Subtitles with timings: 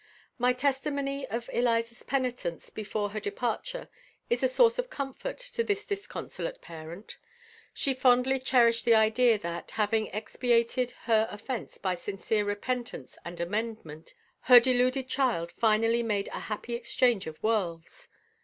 [0.39, 3.87] My testimony of Eliza's penitence before her departure
[4.31, 7.19] is a source of comfort to this disconsolate parent.
[7.71, 14.15] She fondly cherished the idea that, having expiated her offence by sincere repentance and amendment,
[14.39, 18.09] her deluded child finally made a happy exchange of worlds.